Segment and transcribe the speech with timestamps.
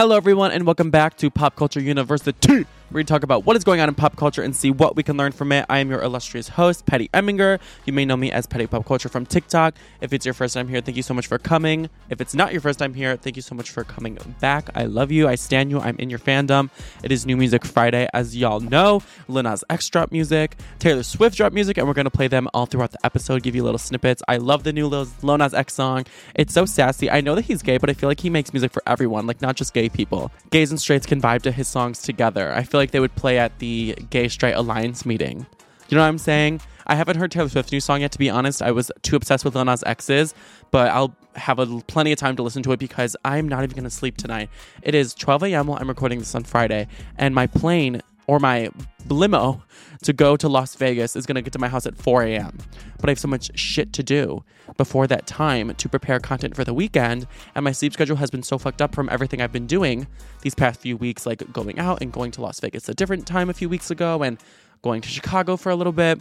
[0.00, 2.64] Hello, everyone, and welcome back to Pop Culture University.
[2.90, 4.96] We're going to talk about what is going on in pop culture and see what
[4.96, 5.66] we can learn from it.
[5.68, 7.60] I am your illustrious host, Petty Eminger.
[7.84, 9.74] You may know me as Petty Pop Culture from TikTok.
[10.00, 11.90] If it's your first time here, thank you so much for coming.
[12.08, 14.70] If it's not your first time here, thank you so much for coming back.
[14.74, 15.28] I love you.
[15.28, 15.80] I stand you.
[15.80, 16.70] I'm in your fandom.
[17.02, 19.02] It is New Music Friday, as y'all know.
[19.28, 22.64] Lil X drop music, Taylor Swift drop music, and we're going to play them all
[22.64, 24.22] throughout the episode, give you little snippets.
[24.28, 26.06] I love the new Lil, X song.
[26.34, 27.10] It's so sassy.
[27.10, 29.42] I know that he's gay, but I feel like he makes music for everyone, like
[29.42, 30.30] not just gay people.
[30.50, 32.52] Gays and straights can vibe to his songs together.
[32.52, 35.46] I feel like they would play at the Gay Straight Alliance meeting.
[35.88, 36.60] You know what I'm saying?
[36.86, 38.62] I haven't heard Taylor Swift's new song yet, to be honest.
[38.62, 40.34] I was too obsessed with Lil Nas X's,
[40.70, 43.74] but I'll have a, plenty of time to listen to it because I'm not even
[43.74, 44.50] going to sleep tonight.
[44.82, 45.66] It is 12 a.m.
[45.66, 48.68] while I'm recording this on Friday, and my plane or my
[49.08, 49.62] limo
[50.02, 52.56] to go to Las Vegas is going to get to my house at 4 a.m.
[53.00, 54.44] But I have so much shit to do
[54.76, 57.26] before that time to prepare content for the weekend.
[57.54, 60.06] And my sleep schedule has been so fucked up from everything I've been doing
[60.42, 63.50] these past few weeks, like going out and going to Las Vegas a different time
[63.50, 64.38] a few weeks ago and
[64.82, 66.20] going to Chicago for a little bit.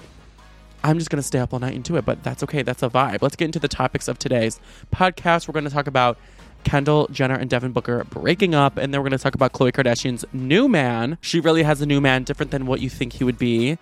[0.84, 2.62] I'm just going to stay up all night do it, but that's okay.
[2.62, 3.22] That's a vibe.
[3.22, 4.60] Let's get into the topics of today's
[4.94, 5.48] podcast.
[5.48, 6.18] We're going to talk about
[6.68, 9.72] Kendall Jenner and Devin Booker breaking up, and then we're going to talk about Khloe
[9.72, 11.18] Kardashian's new man.
[11.22, 13.78] She really has a new man, different than what you think he would be.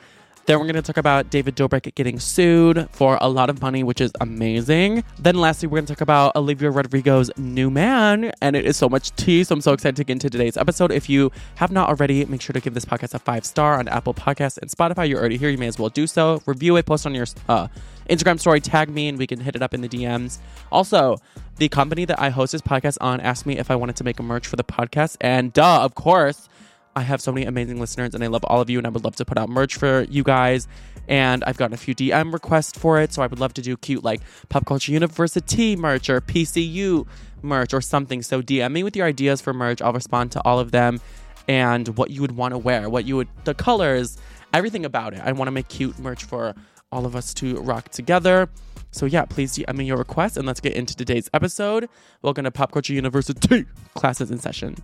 [0.46, 3.82] Then we're going to talk about David Dobrik getting sued for a lot of money,
[3.84, 5.04] which is amazing.
[5.18, 8.88] Then lastly, we're going to talk about Olivia Rodrigo's new man, and it is so
[8.88, 9.44] much tea.
[9.44, 10.92] So I'm so excited to get into today's episode.
[10.92, 13.88] If you have not already, make sure to give this podcast a five star on
[13.88, 15.10] Apple Podcasts and Spotify.
[15.10, 15.50] You're already here.
[15.50, 16.44] You may as well do so.
[16.46, 17.68] Review it, post on your uh,
[18.10, 20.40] Instagram story, tag me, and we can hit it up in the DMs.
[20.72, 21.18] Also,
[21.58, 24.20] the company that I host this podcast on asked me if I wanted to make
[24.20, 26.50] a merch for the podcast, and duh, of course.
[26.98, 29.04] I have so many amazing listeners and I love all of you and I would
[29.04, 30.66] love to put out merch for you guys.
[31.10, 33.12] And I've gotten a few DM requests for it.
[33.12, 37.06] So I would love to do cute like Pop Culture University merch or PCU
[37.42, 38.22] merch or something.
[38.22, 39.82] So DM me with your ideas for merch.
[39.82, 41.02] I'll respond to all of them
[41.50, 44.18] and what you would want to wear, what you would, the colors,
[44.54, 45.20] everything about it.
[45.24, 46.56] I want to make cute merch for
[46.92, 48.50] all of us to rock together.
[48.92, 51.90] So yeah, please DM me your request and let's get into today's episode.
[52.22, 53.66] Welcome to Pop Culture University.
[53.96, 54.76] Classes in session.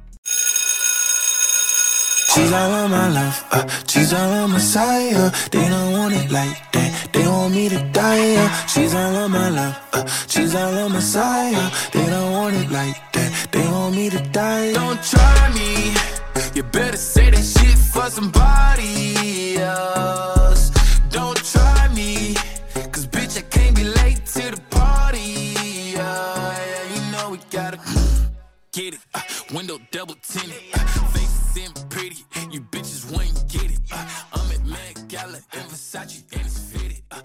[2.34, 6.14] She's all on my love, uh, she's all on my side, uh, They don't want
[6.14, 10.06] it like that, they want me to die, uh, She's all on my love, uh,
[10.28, 14.10] she's all on my side, uh, They don't want it like that, they want me
[14.12, 14.72] to die.
[14.72, 15.94] Don't try me,
[16.56, 20.61] you better say that shit for somebody else.
[21.12, 22.34] Don't try me,
[22.92, 27.78] cause bitch I can't be late to the party, uh, yeah, you know we gotta
[28.72, 29.22] get it, uh,
[29.54, 30.80] window double tinted, uh,
[31.14, 33.80] face in pretty, you bitches wouldn't get it.
[33.92, 37.04] Uh, I'm at Met Gala and Versace and it's fitted.
[37.12, 37.22] Uh.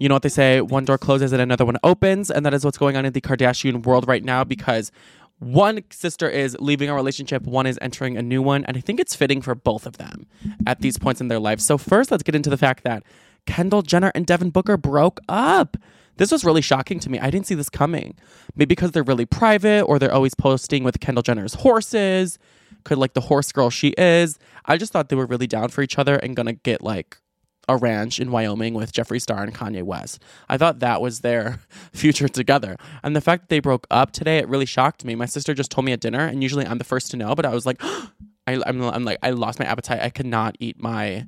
[0.00, 2.64] You know what they say, one door closes and another one opens, and that is
[2.64, 4.92] what's going on in the Kardashian world right now because
[5.38, 8.98] one sister is leaving a relationship, one is entering a new one, and I think
[8.98, 10.26] it's fitting for both of them
[10.66, 11.64] at these points in their lives.
[11.64, 13.04] So first, let's get into the fact that
[13.46, 15.76] Kendall Jenner and Devin Booker broke up.
[16.16, 17.20] This was really shocking to me.
[17.20, 18.16] I didn't see this coming.
[18.56, 22.38] Maybe because they're really private or they're always posting with Kendall Jenner's horses.
[22.84, 24.38] Could like the horse girl she is.
[24.64, 27.16] I just thought they were really down for each other and gonna get like
[27.68, 30.22] a ranch in Wyoming with Jeffree Star and Kanye West.
[30.48, 31.60] I thought that was their
[31.92, 32.76] future together.
[33.02, 35.14] And the fact that they broke up today, it really shocked me.
[35.14, 37.46] My sister just told me at dinner, and usually I'm the first to know, but
[37.46, 37.82] I was like,
[38.46, 40.00] I, I'm, I'm like, I lost my appetite.
[40.00, 41.26] I could not eat my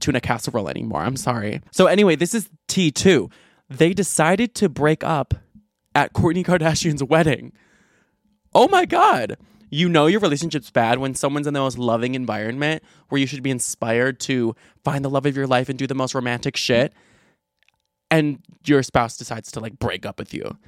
[0.00, 1.02] tuna casserole anymore.
[1.02, 1.60] I'm sorry.
[1.72, 3.30] So anyway, this is T2.
[3.68, 5.34] They decided to break up
[5.94, 7.52] at Kourtney Kardashian's wedding.
[8.54, 9.36] Oh my God.
[9.72, 13.42] You know your relationship's bad when someone's in the most loving environment where you should
[13.42, 16.92] be inspired to find the love of your life and do the most romantic shit.
[18.10, 20.58] And your spouse decides to like break up with you.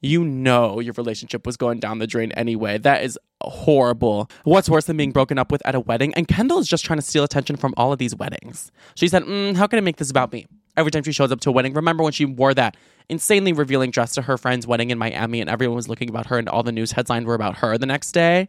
[0.00, 2.78] You know your relationship was going down the drain anyway.
[2.78, 4.28] That is horrible.
[4.42, 6.12] What's worse than being broken up with at a wedding?
[6.14, 8.72] And Kendall is just trying to steal attention from all of these weddings.
[8.96, 10.48] She said, mm, How can I make this about me?
[10.76, 12.76] Every time she shows up to a wedding, remember when she wore that
[13.08, 16.38] insanely revealing dress to her friend's wedding in Miami and everyone was looking about her
[16.38, 18.48] and all the news headlines were about her the next day?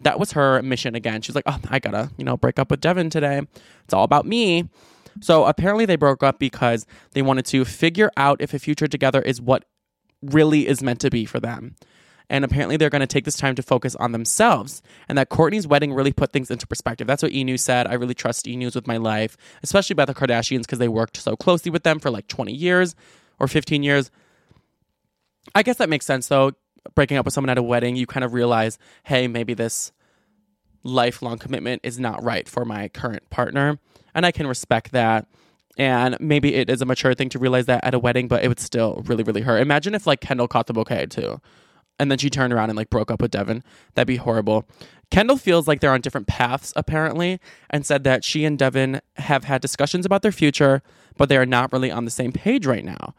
[0.00, 1.22] That was her mission again.
[1.22, 3.42] She's like, Oh, I gotta, you know, break up with Devin today.
[3.84, 4.68] It's all about me.
[5.20, 9.22] So apparently they broke up because they wanted to figure out if a future together
[9.22, 9.64] is what
[10.22, 11.74] really is meant to be for them.
[12.28, 14.82] And apparently, they're going to take this time to focus on themselves.
[15.08, 17.06] And that Kourtney's wedding really put things into perspective.
[17.06, 17.86] That's what E News said.
[17.86, 21.18] I really trust E News with my life, especially about the Kardashians because they worked
[21.18, 22.96] so closely with them for like 20 years
[23.38, 24.10] or 15 years.
[25.54, 26.52] I guess that makes sense though.
[26.94, 29.92] Breaking up with someone at a wedding, you kind of realize, hey, maybe this
[30.84, 33.78] lifelong commitment is not right for my current partner.
[34.14, 35.26] And I can respect that.
[35.76, 38.48] And maybe it is a mature thing to realize that at a wedding, but it
[38.48, 39.60] would still really, really hurt.
[39.60, 41.40] Imagine if like Kendall caught the bouquet too.
[41.98, 43.62] And then she turned around and like broke up with Devin.
[43.94, 44.68] That'd be horrible.
[45.10, 47.40] Kendall feels like they're on different paths, apparently,
[47.70, 50.82] and said that she and Devin have had discussions about their future,
[51.16, 53.14] but they are not really on the same page right now.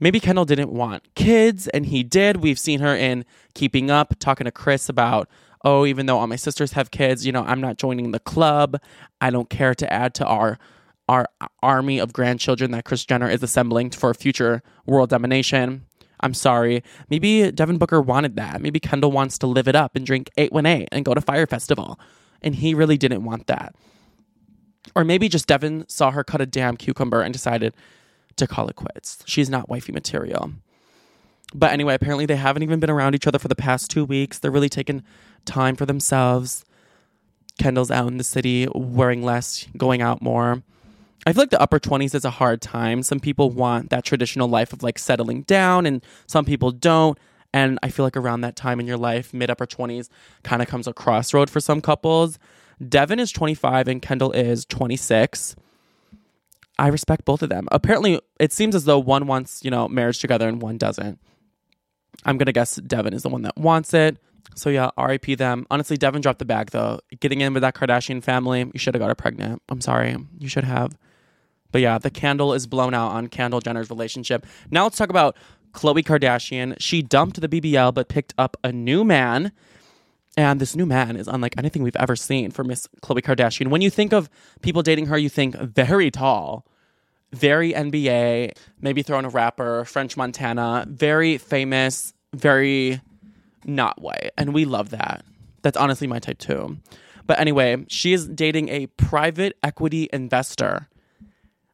[0.00, 2.38] Maybe Kendall didn't want kids, and he did.
[2.38, 3.24] We've seen her in
[3.54, 5.28] Keeping Up talking to Kris about,
[5.64, 8.80] oh, even though all my sisters have kids, you know, I'm not joining the club.
[9.20, 10.58] I don't care to add to our
[11.06, 11.26] our
[11.62, 15.84] army of grandchildren that Kris Jenner is assembling for future world domination.
[16.20, 16.82] I'm sorry.
[17.10, 18.62] Maybe Devin Booker wanted that.
[18.62, 22.00] Maybe Kendall wants to live it up and drink 818 and go to Fyre Festival.
[22.40, 23.74] And he really didn't want that.
[24.94, 27.74] Or maybe just Devin saw her cut a damn cucumber and decided
[28.36, 29.22] to call it quits.
[29.26, 30.52] She's not wifey material.
[31.54, 34.38] But anyway, apparently they haven't even been around each other for the past two weeks.
[34.38, 35.04] They're really taking
[35.44, 36.64] time for themselves.
[37.58, 40.62] Kendall's out in the city, wearing less, going out more.
[41.26, 43.02] I feel like the upper 20s is a hard time.
[43.02, 47.16] Some people want that traditional life of like settling down, and some people don't.
[47.52, 50.08] And I feel like around that time in your life, mid upper 20s,
[50.42, 52.38] kind of comes a crossroad for some couples.
[52.86, 55.54] Devin is 25 and Kendall is 26.
[56.78, 57.68] I respect both of them.
[57.70, 61.20] Apparently, it seems as though one wants, you know, marriage together and one doesn't.
[62.24, 64.18] I'm going to guess Devin is the one that wants it.
[64.54, 65.66] So yeah, RIP them.
[65.70, 67.00] Honestly, Devin dropped the bag though.
[67.20, 69.62] Getting in with that Kardashian family, you should have got her pregnant.
[69.68, 70.16] I'm sorry.
[70.38, 70.96] You should have.
[71.72, 74.46] But yeah, the candle is blown out on Kendall Jenner's relationship.
[74.70, 75.36] Now let's talk about
[75.72, 76.76] Khloe Kardashian.
[76.78, 79.50] She dumped the BBL but picked up a new man.
[80.36, 83.68] And this new man is unlike anything we've ever seen for Miss Khloe Kardashian.
[83.68, 84.28] When you think of
[84.62, 86.66] people dating her, you think very tall,
[87.32, 93.00] very NBA, maybe throw in a rapper, French Montana, very famous, very
[93.64, 94.30] not white.
[94.36, 95.24] And we love that.
[95.62, 96.78] That's honestly my type too.
[97.26, 100.88] But anyway, she is dating a private equity investor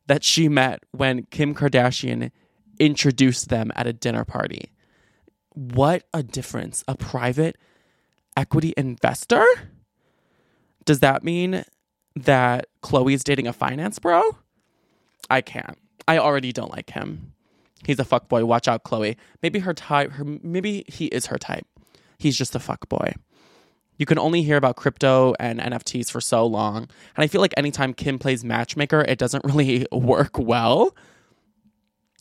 [0.06, 2.30] that she met when Kim Kardashian
[2.78, 4.70] introduced them at a dinner party.
[5.54, 6.84] What a difference.
[6.86, 7.56] A private
[8.40, 9.44] equity investor?
[10.84, 11.64] Does that mean
[12.16, 14.22] that Khloe's dating a finance bro?
[15.28, 15.78] I can't.
[16.08, 17.34] I already don't like him.
[17.84, 18.44] He's a fuck boy.
[18.44, 19.16] Watch out, Khloe.
[19.42, 20.12] Maybe her type.
[20.12, 21.66] Her maybe he is her type.
[22.18, 23.14] He's just a fuck boy
[24.00, 26.84] you can only hear about crypto and NFTs for so long.
[26.84, 30.96] And I feel like anytime Kim plays matchmaker, it doesn't really work well.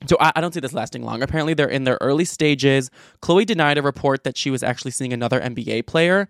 [0.08, 1.22] So I, I, don't see this lasting long.
[1.22, 2.90] Apparently, they're in their early stages.
[3.22, 6.30] Khloe denied a report that she was actually seeing another NBA player,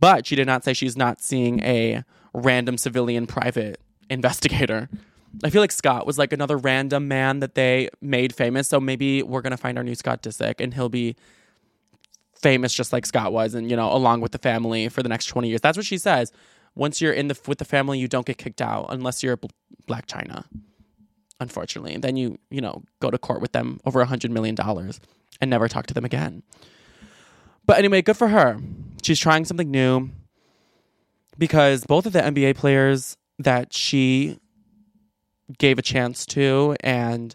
[0.00, 2.02] but she did not say she's not seeing a
[2.34, 3.80] random civilian private
[4.10, 4.88] investigator.
[5.44, 8.68] I feel like Scott was like another random man that they made famous.
[8.68, 11.16] So maybe we're gonna find our new Scott Disick, and he'll be
[12.34, 15.26] famous just like Scott was and you know along with the family for the next
[15.26, 15.60] 20 years.
[15.60, 16.32] That's what she says.
[16.74, 20.06] Once you're in the with the family, you don't get kicked out unless you're Blac
[20.06, 20.44] Chyna.
[21.42, 24.54] Unfortunately, And then you you know go to court with them over a hundred million
[24.54, 25.00] dollars
[25.40, 26.42] and never talk to them again.
[27.66, 28.58] But anyway, good for her.
[29.02, 30.10] She's trying something new
[31.36, 34.38] because both of the NBA players that she
[35.58, 37.34] gave a chance to and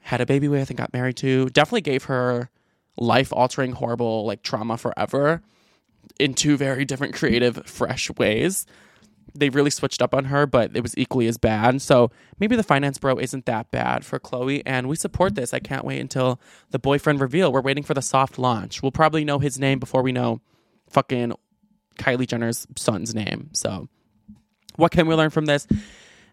[0.00, 2.50] had a baby with and got married to definitely gave her
[2.98, 5.42] life altering, horrible, like trauma forever
[6.18, 8.66] in two very different, creative, fresh ways.
[9.34, 11.82] They really switched up on her, but it was equally as bad.
[11.82, 15.52] So maybe the finance bro isn't that bad for Khloe, and we support this.
[15.52, 17.52] I can't wait until the boyfriend reveal.
[17.52, 18.82] We're waiting for the soft launch.
[18.82, 20.40] We'll probably know his name before we know
[20.88, 21.32] fucking
[21.98, 23.50] Kylie Jenner's son's name.
[23.52, 23.88] So,
[24.76, 25.66] what can we learn from this?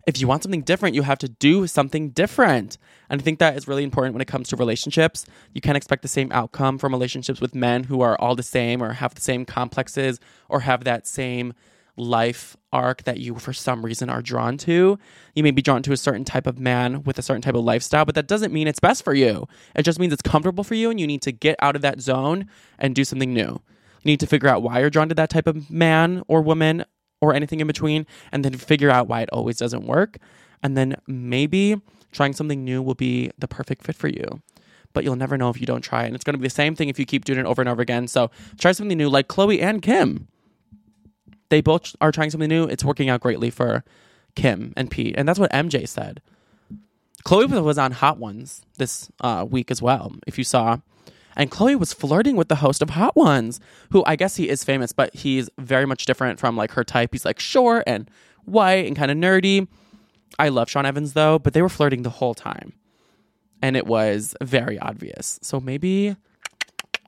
[0.07, 2.77] if you want something different, you have to do something different.
[3.09, 5.25] And I think that is really important when it comes to relationships.
[5.53, 8.81] You can't expect the same outcome from relationships with men who are all the same
[8.81, 11.53] or have the same complexes or have that same
[12.01, 14.97] life arc that you, for some reason, are drawn to.
[15.35, 17.63] You may be drawn to a certain type of man with a certain type of
[17.63, 19.47] lifestyle, but that doesn't mean it's best for you.
[19.75, 22.01] It just means it's comfortable for you and you need to get out of that
[22.01, 22.47] zone
[22.79, 23.61] and do something new.
[24.03, 26.85] You need to figure out why you're drawn to that type of man or woman
[27.21, 30.17] or anything in between, and then figure out why it always doesn't work.
[30.63, 31.79] And then maybe
[32.11, 34.41] trying something new will be the perfect fit for you.
[34.93, 36.03] But you'll never know if you don't try.
[36.03, 37.69] And it's going to be the same thing if you keep doing it over and
[37.69, 38.07] over again.
[38.07, 40.27] So try something new, like Khloe and Kim.
[41.51, 42.63] They both are trying something new.
[42.63, 43.83] It's working out greatly for
[44.35, 45.15] Kim and Pete.
[45.17, 46.21] And that's what MJ said.
[47.25, 50.77] Khloe was on Hot Ones this uh, week as well, if you saw.
[51.35, 53.59] And Khloe was flirting with the host of Hot Ones,
[53.91, 57.09] who I guess he is famous, but he's very much different from like her type.
[57.11, 58.09] He's like short and
[58.45, 59.67] white and kind of nerdy.
[60.39, 62.71] I love Sean Evans though, but they were flirting the whole time.
[63.61, 65.37] And it was very obvious.
[65.41, 66.15] So maybe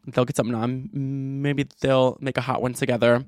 [0.05, 0.89] they'll get something on.
[0.91, 3.25] Maybe they'll make a hot one together.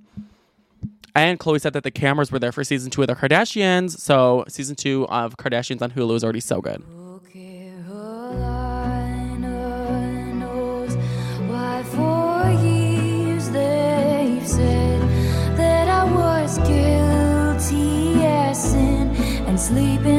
[1.16, 3.98] And Khloe said that the cameras were there for season two of the Kardashians.
[3.98, 6.84] So season two of Kardashians on Hulu is already so good.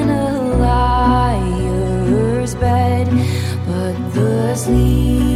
[0.08, 3.06] A liar's bed.
[3.66, 5.35] But the sleep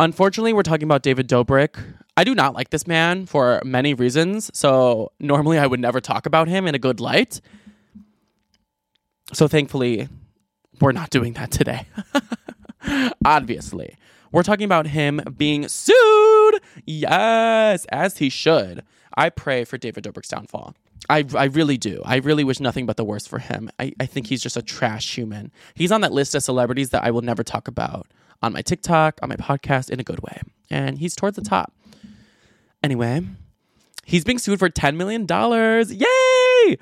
[0.00, 1.76] Unfortunately, we're talking about David Dobrik.
[2.16, 4.50] I do not like this man for many reasons.
[4.54, 7.42] So normally I would never talk about him in a good light.
[9.34, 10.08] So thankfully,
[10.80, 11.86] we're not doing that today.
[13.26, 13.94] Obviously.
[14.32, 16.60] We're talking about him being sued.
[16.86, 18.82] Yes, as he should.
[19.18, 20.74] I pray for David Dobrik's downfall.
[21.10, 22.00] I, I really do.
[22.06, 23.68] I really wish nothing but the worst for him.
[23.78, 25.52] I, I think he's just a trash human.
[25.74, 28.06] He's on that list of celebrities that I will never talk about
[28.42, 30.40] on my TikTok, on my podcast, in a good way.
[30.70, 31.72] And he's towards the top.
[32.82, 33.22] Anyway,
[34.04, 35.26] he's being sued for $10 million.
[35.28, 36.78] Yay!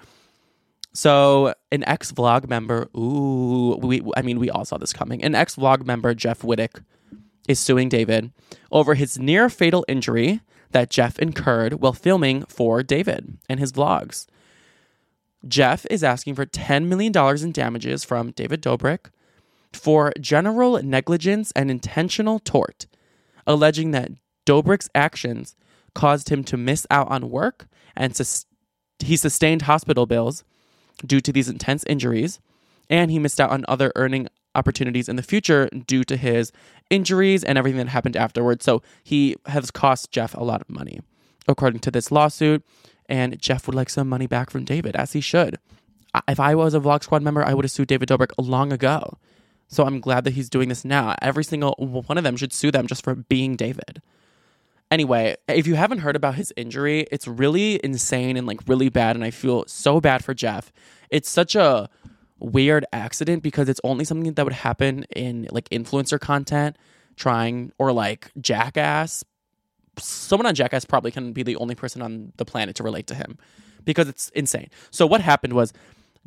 [0.92, 5.22] So, an ex vlog member, ooh, we, I mean, we all saw this coming.
[5.22, 6.82] An ex vlog member, Jeff Wittek,
[7.48, 8.32] is suing David
[8.70, 10.40] over his near fatal injury
[10.72, 14.26] that Jeff incurred while filming for David and his vlogs.
[15.46, 17.12] Jeff is asking for $10 million
[17.42, 19.10] in damages from David Dobrik
[19.72, 22.86] for general negligence and intentional tort,
[23.46, 24.10] alleging that
[24.46, 25.56] Dobrik's actions
[25.94, 28.46] caused him to miss out on work and sus-
[28.98, 30.44] he sustained hospital bills
[31.04, 32.40] due to these intense injuries,
[32.90, 36.52] and he missed out on other earning opportunities in the future due to his
[36.90, 38.64] injuries and everything that happened afterwards.
[38.64, 41.00] So he has cost Jeff a lot of money,
[41.46, 42.64] according to this lawsuit.
[43.08, 45.58] And Jeff would like some money back from David, as he should.
[46.26, 49.18] If I was a Vlog Squad member, I would have sued David Dobrik long ago.
[49.68, 51.14] So I'm glad that he's doing this now.
[51.20, 54.02] Every single one of them should sue them just for being David.
[54.90, 59.14] Anyway, if you haven't heard about his injury, it's really insane and like really bad.
[59.14, 60.72] And I feel so bad for Jeff.
[61.10, 61.90] It's such a
[62.38, 66.76] weird accident because it's only something that would happen in like influencer content,
[67.16, 69.24] trying or like Jackass.
[69.98, 73.14] Someone on Jackass probably can be the only person on the planet to relate to
[73.14, 73.36] him
[73.84, 74.70] because it's insane.
[74.90, 75.74] So what happened was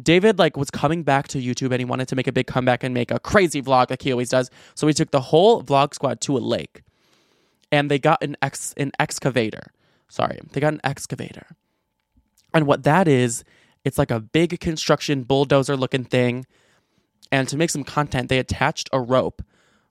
[0.02, 2.84] David like was coming back to YouTube and he wanted to make a big comeback
[2.84, 4.50] and make a crazy vlog like he always does.
[4.76, 6.84] So he took the whole vlog squad to a lake
[7.72, 9.72] and they got an ex an excavator.
[10.10, 11.48] Sorry, they got an excavator.
[12.54, 13.44] And what that is,
[13.86, 16.46] it's like a big construction bulldozer looking thing.
[17.32, 19.42] And to make some content, they attached a rope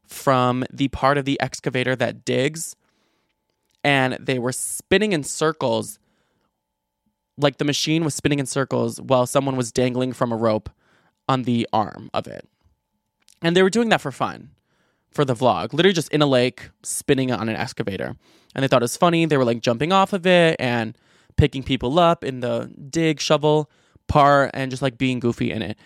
[0.04, 2.76] from the part of the excavator that digs,
[3.83, 5.99] and they were spinning in circles.
[7.41, 10.71] Like the machine was spinning in circles while someone was dangling from a rope
[11.29, 12.49] on the arm of it.
[13.43, 14.51] And they were doing that for fun
[15.11, 18.17] for the vlog, literally just in a lake spinning on an excavator.
[18.55, 19.25] And they thought it was funny.
[19.25, 20.97] They were like jumping off of it and
[21.37, 23.71] picking people up in the dig shovel
[24.09, 25.79] part and just like being goofy in it.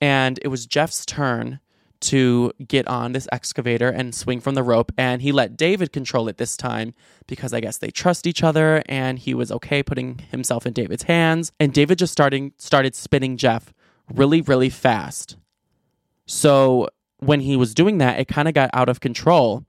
[0.00, 1.60] And it was Jeff's turn
[2.00, 4.92] to get on this excavator and swing from the rope.
[4.96, 6.94] And he let David control it this time
[7.26, 11.04] because I guess they trust each other and he was okay putting himself in David's
[11.04, 11.52] hands.
[11.58, 13.72] And David just starting started spinning Jeff
[14.12, 15.36] really, really fast.
[16.26, 16.88] So
[17.18, 19.64] when he was doing that, it kind of got out of control.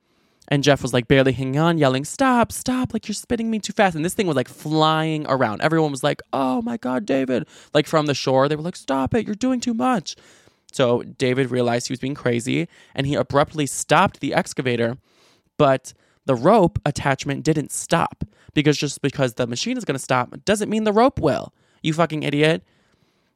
[0.50, 3.74] And Jeff was like barely hanging on, yelling, Stop, stop, like you're spinning me too
[3.74, 3.96] fast.
[3.96, 5.62] And this thing was like flying around.
[5.62, 7.48] Everyone was like, Oh my God, David.
[7.74, 10.16] Like from the shore, they were like, Stop it, you're doing too much.
[10.78, 15.00] So David realized he was being crazy and he abruptly stopped the excavator,
[15.58, 15.92] but
[16.28, 20.70] the rope attachment didn't stop because just because the machine is going to stop doesn't
[20.70, 21.52] mean the rope will.
[21.82, 22.62] You fucking idiot.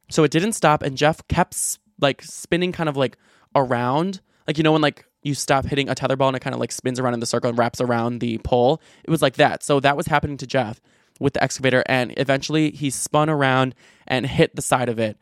[0.08, 3.16] So it didn't stop and Jeff kept like spinning kind of like
[3.56, 4.20] around.
[4.46, 6.60] Like you know when like you stop hitting a tether ball and it kind of
[6.60, 8.80] like spins around in the circle and wraps around the pole.
[9.02, 9.64] It was like that.
[9.64, 10.80] So that was happening to Jeff
[11.18, 13.74] with the excavator and eventually he spun around
[14.06, 15.16] and hit the side of it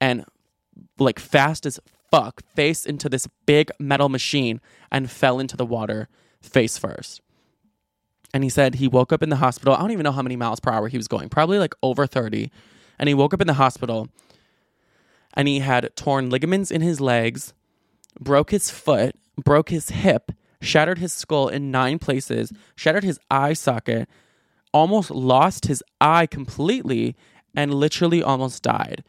[0.00, 0.24] and
[0.98, 4.60] like fast as fuck face into this big metal machine
[4.90, 6.08] and fell into the water
[6.40, 7.20] face first.
[8.34, 9.74] And he said he woke up in the hospital.
[9.74, 12.06] I don't even know how many miles per hour he was going, probably like over
[12.06, 12.50] 30.
[12.98, 14.08] And he woke up in the hospital
[15.34, 17.52] and he had torn ligaments in his legs,
[18.20, 23.52] broke his foot, broke his hip, shattered his skull in nine places, shattered his eye
[23.54, 24.08] socket,
[24.72, 27.16] almost lost his eye completely,
[27.54, 29.04] and literally almost died.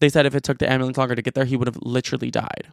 [0.00, 2.30] They said if it took the ambulance longer to get there, he would have literally
[2.30, 2.72] died.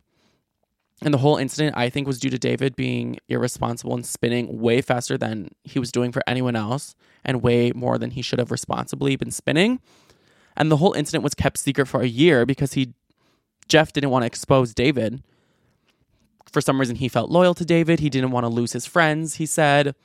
[1.01, 4.81] And the whole incident, I think, was due to David being irresponsible and spinning way
[4.81, 8.51] faster than he was doing for anyone else and way more than he should have
[8.51, 9.81] responsibly been spinning.
[10.55, 12.93] And the whole incident was kept secret for a year because he,
[13.67, 15.21] Jeff didn't want to expose David.
[16.49, 17.99] For some reason, he felt loyal to David.
[17.99, 19.95] He didn't want to lose his friends, he said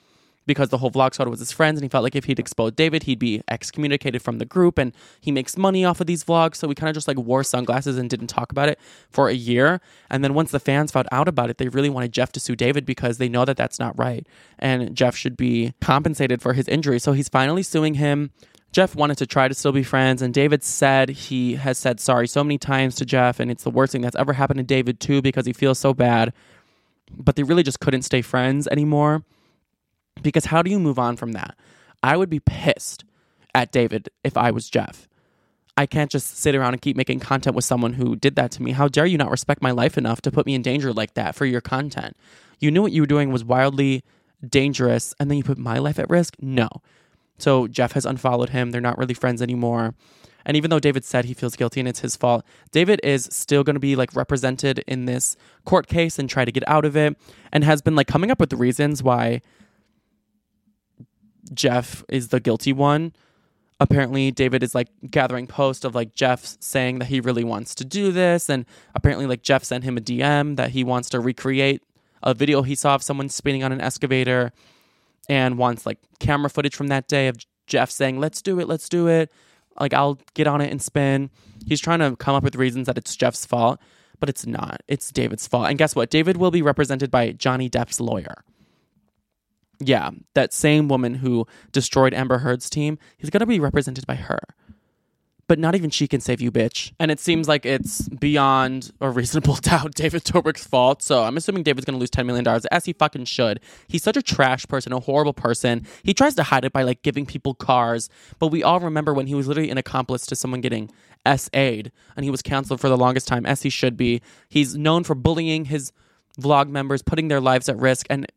[0.50, 2.74] because the whole vlog squad was his friends and he felt like if he'd exposed
[2.74, 6.56] David, he'd be excommunicated from the group and he makes money off of these vlogs.
[6.56, 8.80] So we kind of just like wore sunglasses and didn't talk about it
[9.10, 9.80] for a year.
[10.10, 12.56] And then once the fans found out about it, they really wanted Jeff to sue
[12.56, 14.26] David because they know that that's not right.
[14.58, 16.98] And Jeff should be compensated for his injury.
[16.98, 18.32] So he's finally suing him.
[18.72, 22.28] Jeff wanted to try to still be friends, and David said he has said sorry
[22.28, 25.00] so many times to Jeff, and it's the worst thing that's ever happened to David,
[25.00, 26.32] too, because he feels so bad.
[27.10, 29.24] But they really just couldn't stay friends anymore.
[30.22, 31.56] Because how do you move on from that?
[32.02, 33.04] I would be pissed
[33.54, 35.08] at David if I was Jeff.
[35.76, 38.62] I can't just sit around and keep making content with someone who did that to
[38.62, 38.72] me.
[38.72, 41.34] How dare you not respect my life enough to put me in danger like that
[41.34, 42.16] for your content?
[42.58, 44.04] You knew what you were doing was wildly
[44.46, 46.34] dangerous and then you put my life at risk?
[46.40, 46.68] No.
[47.38, 48.70] So Jeff has unfollowed him.
[48.70, 49.94] They're not really friends anymore.
[50.44, 53.62] And even though David said he feels guilty and it's his fault, David is still
[53.62, 56.96] going to be like represented in this court case and try to get out of
[56.96, 57.16] it
[57.52, 59.40] and has been like coming up with the reasons why
[61.52, 63.12] Jeff is the guilty one.
[63.78, 67.84] Apparently, David is like gathering posts of like Jeff saying that he really wants to
[67.84, 68.50] do this.
[68.50, 71.82] And apparently, like Jeff sent him a DM that he wants to recreate
[72.22, 74.52] a video he saw of someone spinning on an excavator
[75.28, 78.88] and wants like camera footage from that day of Jeff saying, let's do it, let's
[78.88, 79.32] do it.
[79.78, 81.30] Like, I'll get on it and spin.
[81.66, 83.80] He's trying to come up with reasons that it's Jeff's fault,
[84.18, 84.82] but it's not.
[84.88, 85.68] It's David's fault.
[85.68, 86.10] And guess what?
[86.10, 88.44] David will be represented by Johnny Depp's lawyer.
[89.80, 94.16] Yeah, that same woman who destroyed Amber Heard's team, he's going to be represented by
[94.16, 94.40] her.
[95.48, 96.92] But not even she can save you, bitch.
[97.00, 101.02] And it seems like it's beyond a reasonable doubt David Dobrik's fault.
[101.02, 103.58] So I'm assuming David's going to lose $10 million, as he fucking should.
[103.88, 105.86] He's such a trash person, a horrible person.
[106.04, 108.08] He tries to hide it by like giving people cars.
[108.38, 110.88] But we all remember when he was literally an accomplice to someone getting
[111.26, 114.22] SA'd and he was canceled for the longest time, as he should be.
[114.48, 115.90] He's known for bullying his
[116.40, 118.06] vlog members, putting their lives at risk.
[118.08, 118.30] And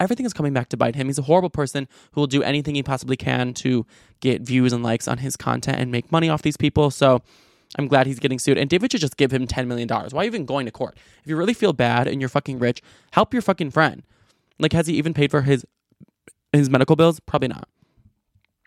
[0.00, 1.06] everything is coming back to bite him.
[1.06, 3.86] He's a horrible person who will do anything he possibly can to
[4.20, 6.90] get views and likes on his content and make money off these people.
[6.90, 7.22] So
[7.78, 8.58] I'm glad he's getting sued.
[8.58, 9.88] And David should just give him $10 million.
[9.88, 10.96] Why even going to court?
[11.22, 12.82] If you really feel bad and you're fucking rich,
[13.12, 14.02] help your fucking friend.
[14.58, 15.64] Like, has he even paid for his
[16.52, 17.20] his medical bills?
[17.20, 17.68] Probably not.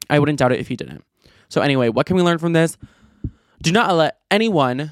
[0.09, 1.03] I wouldn't doubt it if he didn't.
[1.49, 2.77] So anyway, what can we learn from this?
[3.61, 4.91] Do not let anyone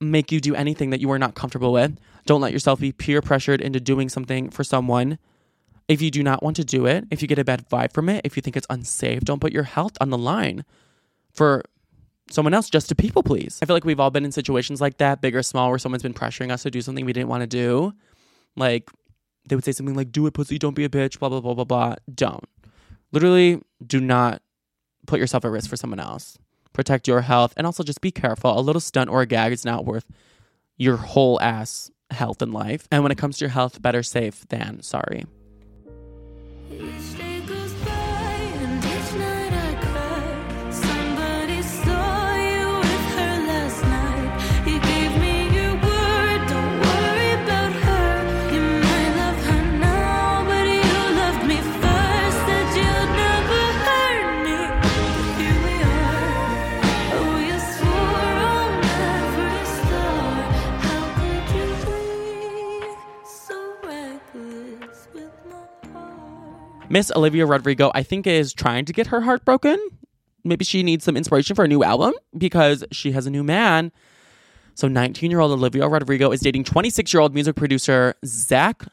[0.00, 1.98] make you do anything that you are not comfortable with.
[2.26, 5.18] Don't let yourself be peer pressured into doing something for someone
[5.88, 8.08] if you do not want to do it, if you get a bad vibe from
[8.08, 10.64] it, if you think it's unsafe, don't put your health on the line
[11.32, 11.62] for
[12.30, 13.58] someone else just to people please.
[13.62, 16.02] I feel like we've all been in situations like that, big or small, where someone's
[16.02, 17.92] been pressuring us to do something we didn't want to do.
[18.56, 18.90] Like
[19.46, 21.54] they would say something like, do it, pussy, don't be a bitch, blah, blah, blah,
[21.54, 21.94] blah, blah.
[22.12, 22.48] Don't.
[23.12, 24.40] Literally, do not
[25.06, 26.38] put yourself at risk for someone else.
[26.72, 28.58] Protect your health and also just be careful.
[28.58, 30.06] A little stunt or a gag is not worth
[30.76, 32.88] your whole ass health and life.
[32.90, 35.26] And when it comes to your health, better safe than sorry
[36.80, 37.03] is
[66.94, 69.84] Miss Olivia Rodrigo, I think, is trying to get her heart broken.
[70.44, 73.90] Maybe she needs some inspiration for a new album because she has a new man.
[74.76, 78.84] So, 19 year old Olivia Rodrigo is dating 26 year old music producer Zack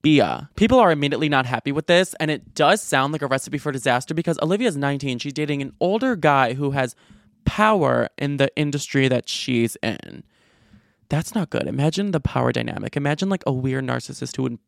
[0.00, 0.48] Bia.
[0.54, 3.72] People are immediately not happy with this, and it does sound like a recipe for
[3.72, 5.18] disaster because Olivia's 19.
[5.18, 6.94] She's dating an older guy who has
[7.44, 10.22] power in the industry that she's in.
[11.08, 11.66] That's not good.
[11.66, 12.96] Imagine the power dynamic.
[12.96, 14.58] Imagine like a weird narcissist who would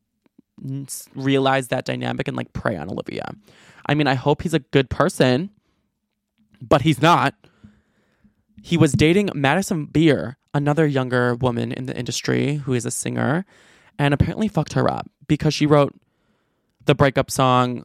[1.15, 3.33] realize that dynamic and like prey on Olivia.
[3.87, 5.51] I mean, I hope he's a good person,
[6.61, 7.35] but he's not.
[8.63, 13.45] He was dating Madison Beer, another younger woman in the industry who is a singer,
[13.99, 15.95] and apparently fucked her up because she wrote
[16.85, 17.85] the breakup song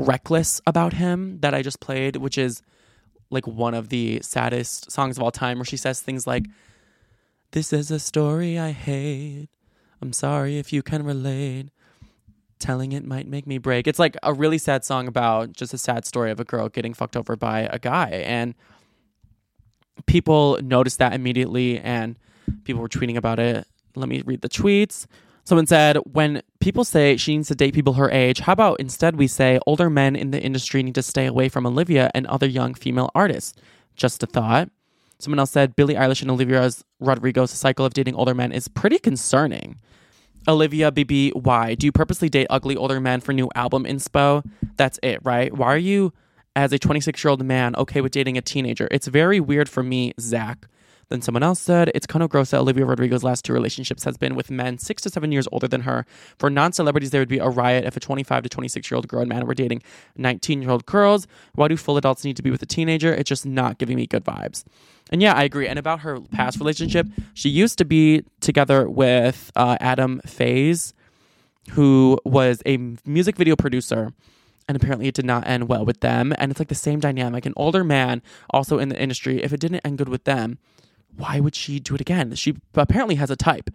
[0.00, 2.62] Reckless about him that I just played, which is
[3.30, 6.46] like one of the saddest songs of all time, where she says things like,
[7.50, 9.48] This is a story I hate.
[10.00, 11.70] I'm sorry if you can relate.
[12.58, 13.86] Telling it might make me break.
[13.86, 16.92] It's like a really sad song about just a sad story of a girl getting
[16.92, 18.24] fucked over by a guy.
[18.26, 18.54] And
[20.06, 22.18] people noticed that immediately and
[22.64, 23.66] people were tweeting about it.
[23.94, 25.06] Let me read the tweets.
[25.44, 29.16] Someone said, when people say she needs to date people her age, how about instead
[29.16, 32.46] we say older men in the industry need to stay away from Olivia and other
[32.46, 33.54] young female artists?
[33.96, 34.68] Just a thought.
[35.18, 38.98] Someone else said, Billie Eilish and Olivia Rodrigo's cycle of dating older men is pretty
[38.98, 39.76] concerning.
[40.46, 41.74] Olivia BB, why?
[41.74, 44.44] Do you purposely date ugly older men for new album inspo?
[44.76, 45.52] That's it, right?
[45.52, 46.12] Why are you,
[46.54, 48.88] as a 26 year old man, okay with dating a teenager?
[48.90, 50.66] It's very weird for me, Zack.
[51.08, 54.18] Then someone else said, It's kind of gross that Olivia Rodrigo's last two relationships has
[54.18, 56.04] been with men six to seven years older than her.
[56.38, 59.08] For non celebrities, there would be a riot if a 25 to 26 year old
[59.08, 59.82] grown man were dating
[60.16, 61.26] 19 year old girls.
[61.54, 63.12] Why do full adults need to be with a teenager?
[63.12, 64.64] It's just not giving me good vibes.
[65.10, 65.66] And yeah, I agree.
[65.66, 70.92] And about her past relationship, she used to be together with uh, Adam Faze,
[71.70, 74.12] who was a music video producer.
[74.68, 76.34] And apparently, it did not end well with them.
[76.36, 77.46] And it's like the same dynamic.
[77.46, 80.58] An older man, also in the industry, if it didn't end good with them,
[81.16, 82.34] why would she do it again?
[82.34, 83.70] She apparently has a type.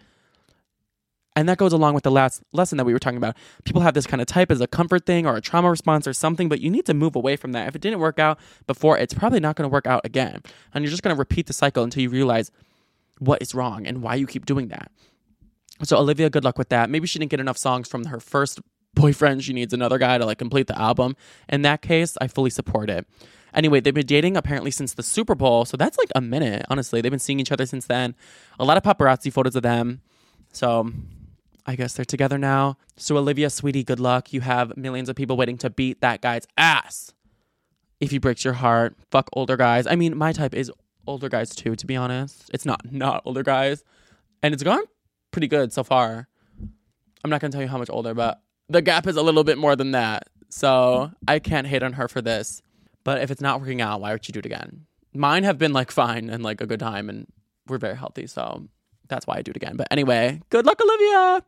[1.35, 3.35] And that goes along with the last lesson that we were talking about.
[3.63, 6.13] People have this kind of type as a comfort thing or a trauma response or
[6.13, 7.67] something, but you need to move away from that.
[7.67, 10.41] If it didn't work out before, it's probably not going to work out again.
[10.73, 12.51] And you're just going to repeat the cycle until you realize
[13.17, 14.91] what is wrong and why you keep doing that.
[15.81, 16.89] So, Olivia, good luck with that.
[16.89, 18.61] Maybe she didn't get enough songs from her first
[18.93, 19.43] boyfriend.
[19.43, 21.15] She needs another guy to like complete the album.
[21.49, 23.07] In that case, I fully support it.
[23.53, 25.65] Anyway, they've been dating apparently since the Super Bowl.
[25.65, 27.01] So that's like a minute, honestly.
[27.01, 28.15] They've been seeing each other since then.
[28.59, 30.01] A lot of paparazzi photos of them.
[30.51, 30.91] So
[31.65, 32.77] I guess they're together now.
[32.97, 34.33] So, Olivia, sweetie, good luck.
[34.33, 37.13] You have millions of people waiting to beat that guy's ass.
[37.99, 39.87] If he breaks your heart, fuck older guys.
[39.87, 40.71] I mean, my type is
[41.07, 42.49] older guys too, to be honest.
[42.53, 43.83] It's not not older guys.
[44.41, 44.83] And it's gone
[45.31, 46.27] pretty good so far.
[47.23, 49.45] I'm not going to tell you how much older, but the gap is a little
[49.45, 50.27] bit more than that.
[50.49, 52.61] So, I can't hate on her for this.
[53.03, 54.85] But if it's not working out, why would you do it again?
[55.13, 57.27] Mine have been like fine and like a good time, and
[57.67, 58.27] we're very healthy.
[58.27, 58.67] So
[59.07, 59.75] that's why I do it again.
[59.75, 61.43] But anyway, good luck, Olivia.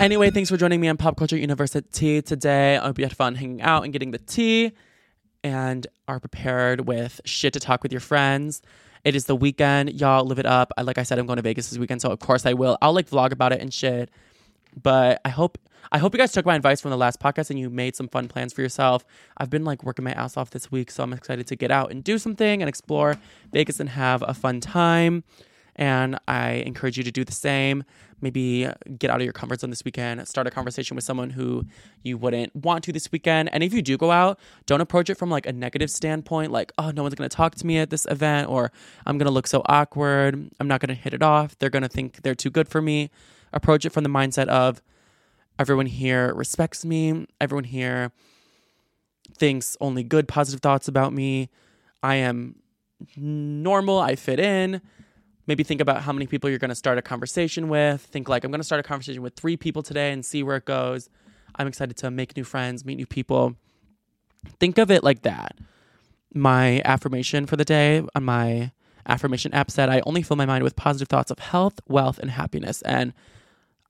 [0.00, 2.76] Anyway, thanks for joining me on Pop Culture University today.
[2.76, 4.72] I hope you had fun hanging out and getting the tea
[5.44, 8.62] and are prepared with shit to talk with your friends.
[9.04, 10.00] It is the weekend.
[10.00, 10.72] Y'all live it up.
[10.76, 12.78] I, like I said, I'm going to Vegas this weekend, so of course I will.
[12.82, 14.10] I'll like vlog about it and shit.
[14.80, 15.58] But I hope
[15.90, 18.08] I hope you guys took my advice from the last podcast and you made some
[18.08, 19.04] fun plans for yourself.
[19.36, 21.90] I've been like working my ass off this week, so I'm excited to get out
[21.90, 23.16] and do something and explore
[23.52, 25.24] Vegas and have a fun time.
[25.74, 27.84] And I encourage you to do the same.
[28.20, 28.68] Maybe
[28.98, 30.28] get out of your comfort zone this weekend.
[30.28, 31.64] Start a conversation with someone who
[32.02, 33.48] you wouldn't want to this weekend.
[33.52, 36.72] And if you do go out, don't approach it from like a negative standpoint, like,
[36.78, 38.70] oh, no one's going to talk to me at this event, or
[39.06, 40.50] I'm going to look so awkward.
[40.60, 41.58] I'm not going to hit it off.
[41.58, 43.10] They're going to think they're too good for me.
[43.52, 44.82] Approach it from the mindset of,
[45.58, 47.26] everyone here respects me.
[47.40, 48.12] Everyone here
[49.36, 51.48] thinks only good, positive thoughts about me.
[52.02, 52.56] I am
[53.16, 53.98] normal.
[53.98, 54.80] I fit in.
[55.46, 58.00] Maybe think about how many people you're going to start a conversation with.
[58.00, 60.56] Think like, I'm going to start a conversation with three people today and see where
[60.56, 61.10] it goes.
[61.56, 63.56] I'm excited to make new friends, meet new people.
[64.60, 65.56] Think of it like that.
[66.34, 68.72] My affirmation for the day on my
[69.06, 72.30] affirmation app said, I only fill my mind with positive thoughts of health, wealth, and
[72.30, 72.80] happiness.
[72.82, 73.12] And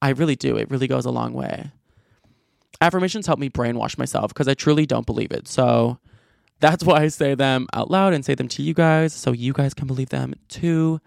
[0.02, 0.56] I really do.
[0.56, 1.70] It really goes a long way.
[2.80, 5.46] Affirmations help me brainwash myself because I truly don't believe it.
[5.46, 5.98] So
[6.58, 9.52] that's why I say them out loud and say them to you guys so you
[9.52, 11.00] guys can believe them too.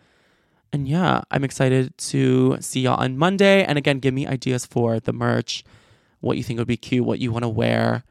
[0.72, 3.66] And yeah, I'm excited to see y'all on Monday.
[3.66, 5.66] And again, give me ideas for the merch,
[6.22, 8.04] what you think would be cute, what you want to wear.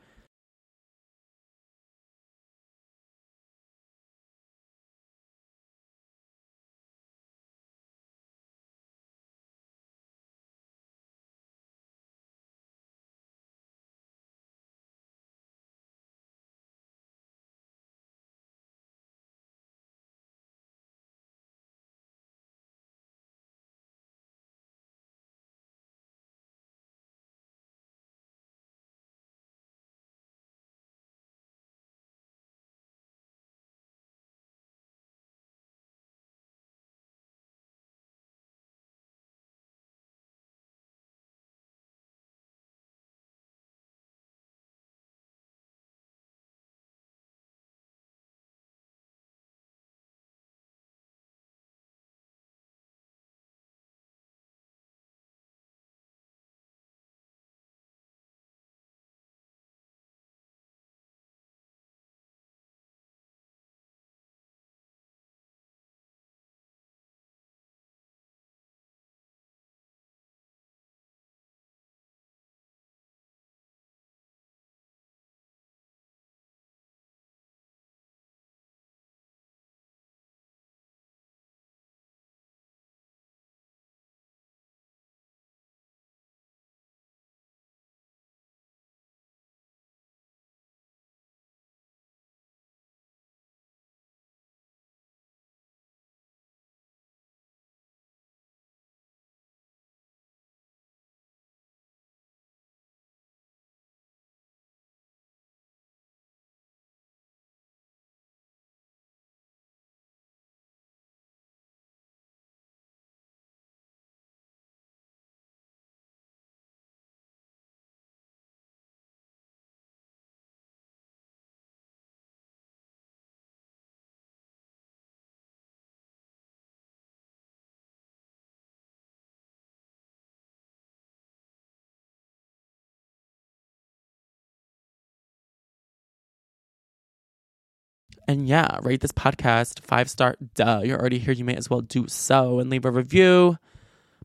[138.27, 140.37] And yeah, rate this podcast five star.
[140.55, 141.35] Duh, you're already here.
[141.35, 143.59] You may as well do so and leave a review.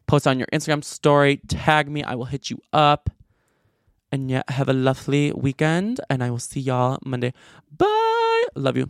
[0.08, 1.42] Post on your Instagram story.
[1.48, 2.04] Tag me.
[2.04, 3.10] I will hit you up.
[4.12, 6.02] And yeah, have a lovely weekend.
[6.10, 7.34] And I will see y'all Monday.
[7.78, 8.46] Bye.
[8.56, 8.90] Love you.